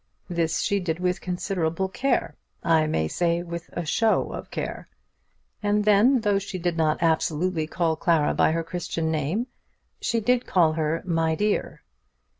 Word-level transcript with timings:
This 0.31 0.61
she 0.61 0.79
did 0.79 0.99
with 0.99 1.21
considerable 1.21 1.87
care, 1.87 2.35
I 2.63 2.87
may 2.87 3.07
say, 3.07 3.43
with 3.43 3.69
a 3.71 3.85
show 3.85 4.33
of 4.33 4.49
care; 4.49 4.89
and 5.61 5.85
then, 5.85 6.21
though 6.21 6.39
she 6.39 6.57
did 6.57 6.75
not 6.75 7.03
absolutely 7.03 7.67
call 7.67 7.95
Clara 7.95 8.33
by 8.33 8.51
her 8.51 8.63
Christian 8.63 9.11
name, 9.11 9.45
she 9.99 10.19
did 10.19 10.47
call 10.47 10.73
her 10.73 11.03
"my 11.05 11.35
dear." 11.35 11.83